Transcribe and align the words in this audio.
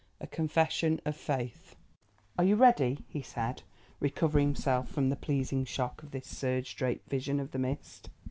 A 0.19 0.25
CONFESSION 0.25 0.99
OF 1.05 1.15
FAITH 1.15 1.75
"Are 2.35 2.43
you 2.43 2.55
ready?" 2.55 3.05
he 3.07 3.21
said, 3.21 3.61
recovering 3.99 4.47
himself 4.47 4.89
from 4.89 5.09
the 5.11 5.15
pleasing 5.15 5.63
shock 5.63 6.01
of 6.01 6.09
this 6.09 6.25
serge 6.25 6.75
draped 6.75 7.07
vision 7.07 7.39
of 7.39 7.51
the 7.51 7.59
mist. 7.59 8.09